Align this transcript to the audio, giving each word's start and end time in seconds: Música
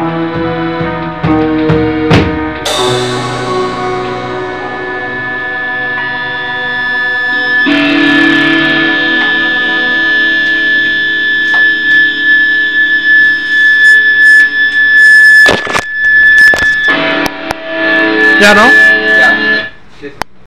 Música 0.00 1.79